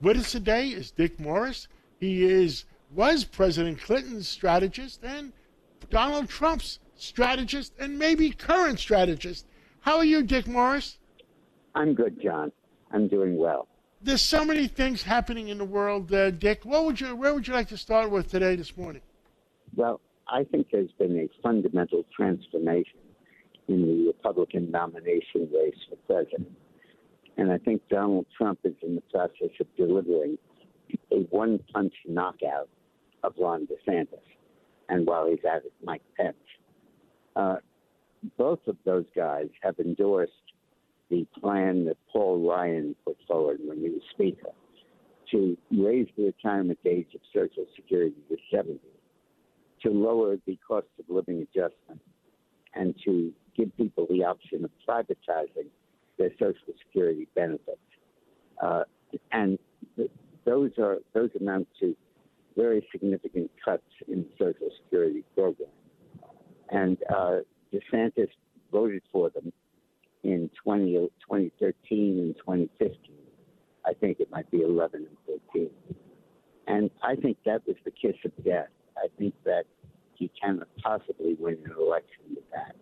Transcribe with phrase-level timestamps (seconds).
[0.00, 1.68] With us today is Dick Morris.
[1.98, 5.32] He is was President Clinton's strategist and
[5.88, 9.46] Donald Trump's strategist and maybe current strategist.
[9.80, 10.98] How are you, Dick Morris?
[11.74, 12.52] I'm good, John.
[12.92, 13.68] I'm doing well.
[14.02, 16.64] There's so many things happening in the world, uh, Dick.
[16.64, 19.02] What would you, where would you like to start with today, this morning?
[19.74, 22.98] Well, I think there's been a fundamental transformation
[23.68, 26.52] in the Republican nomination race for president.
[27.36, 30.38] And I think Donald Trump is in the process of delivering
[31.12, 32.68] a one punch knockout
[33.22, 34.18] of Ron DeSantis.
[34.88, 36.36] And while he's at it, Mike Pence.
[37.34, 37.56] Uh,
[38.38, 40.32] both of those guys have endorsed
[41.10, 44.50] the plan that Paul Ryan put forward when he was Speaker
[45.30, 48.78] to raise the retirement age of Social Security to 70,
[49.82, 52.00] to lower the cost of living adjustment,
[52.74, 55.68] and to give people the option of privatizing
[56.18, 57.78] their Social Security benefits.
[58.62, 58.84] Uh,
[59.32, 59.58] and
[59.96, 60.10] th-
[60.44, 61.96] those are those amount to
[62.56, 65.68] very significant cuts in the Social Security program.
[66.70, 67.38] And uh,
[67.72, 68.28] DeSantis
[68.72, 69.52] voted for them
[70.24, 72.98] in 20, 2013 and 2015.
[73.84, 75.70] I think it might be 11 and 13.
[76.66, 78.68] And I think that was the kiss of death.
[78.96, 79.64] I think that
[80.14, 82.74] he cannot possibly win an election with that.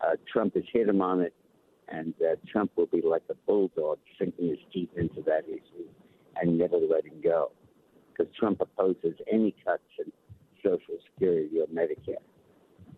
[0.00, 1.34] Uh, Trump has hit him on it,
[1.90, 5.88] and uh, Trump will be like a bulldog sinking his teeth into that issue
[6.40, 7.50] and never letting go.
[8.12, 10.12] Because Trump opposes any cuts in
[10.62, 12.22] Social Security or Medicare.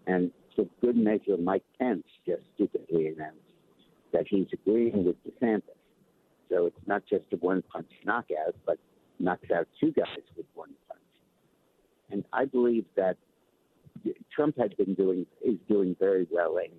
[0.06, 3.38] And for good measure, Mike Pence just stupidly announced
[4.12, 5.62] that he's agreeing with DeSantis.
[6.50, 8.78] So it's not just a one punch knockout, but
[9.18, 11.00] knocks out two guys with one punch.
[12.10, 13.16] And I believe that
[14.34, 16.74] Trump had been doing is doing very well anyway.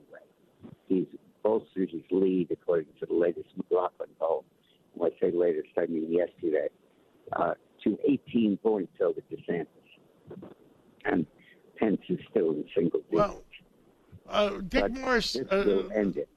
[0.87, 1.07] He's
[1.43, 4.45] bolstered his lead according to the latest McLaughlin poll.
[4.93, 6.69] When I say latest, I mean yesterday,
[7.33, 9.67] uh, to 18 points over the DeSantis.
[11.05, 11.25] And
[11.77, 13.11] Pence is still in single digits.
[13.11, 13.43] Well,
[14.29, 15.33] uh, Dick but Morris.
[15.33, 16.29] this Uh, will end it.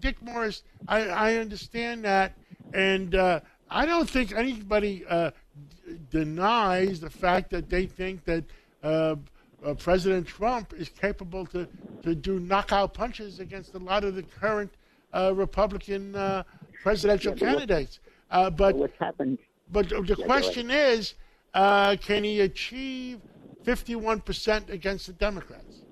[0.00, 2.36] Dick Morris, I, I understand that,
[2.72, 3.40] and uh,
[3.70, 5.30] I don't think anybody uh,
[5.86, 8.44] d- denies the fact that they think that
[8.82, 9.14] uh,
[9.64, 11.68] uh, President Trump is capable to,
[12.06, 14.70] to do knockout punches against a lot of the current
[15.12, 16.44] uh, Republican uh,
[16.82, 18.00] presidential Yeah, candidates.
[18.30, 19.38] Uh, but what's happened?
[19.70, 21.14] but the question is,
[21.54, 23.20] uh, can he achieve
[23.64, 25.82] 51% against the Democrats?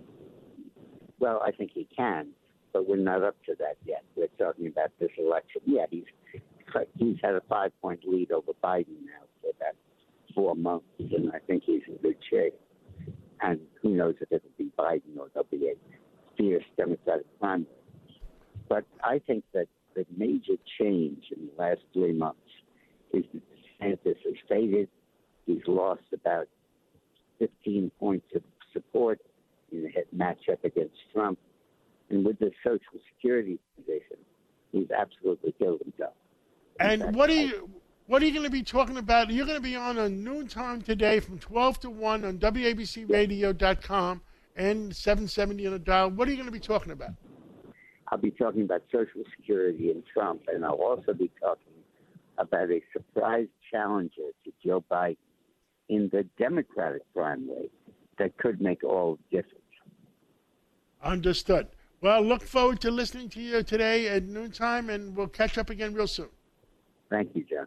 [1.18, 2.28] Well, I think he can,
[2.72, 4.04] but we're not up to that yet.
[4.16, 5.62] We're talking about this election.
[5.64, 6.04] Yeah, he's
[6.98, 9.74] he's had a five point lead over Biden now for about
[10.34, 12.54] four months, and I think he's in good shape.
[13.40, 15.74] And who knows if it'll be Biden or there'll be a
[16.36, 17.66] fierce Democratic primary.
[18.68, 22.40] But I think that the major change in the last three months
[23.12, 23.42] is that
[23.80, 24.88] DeSantis has faded.
[25.46, 26.48] He's lost about
[27.38, 29.20] 15 points of support
[29.70, 31.38] in the hit matchup against Trump.
[32.10, 34.18] And with the Social Security position,
[34.72, 36.14] he's absolutely killed himself.
[36.80, 37.70] In And fact, what are you
[38.06, 39.30] what are you going to be talking about?
[39.30, 44.20] You're going to be on a noontime today from 12 to 1 on WABCRadio.com
[44.56, 46.10] and 770 on the dial.
[46.10, 47.10] What are you going to be talking about?
[48.08, 51.72] I'll be talking about Social Security and Trump, and I'll also be talking
[52.38, 55.16] about a surprise challenger to Joe Biden
[55.88, 57.70] in the Democratic primary
[58.18, 59.60] that could make all the difference.
[61.02, 61.68] Understood.
[62.00, 65.94] Well, look forward to listening to you today at noontime, and we'll catch up again
[65.94, 66.28] real soon.
[67.10, 67.66] Thank you, John.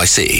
[0.01, 0.31] NYC.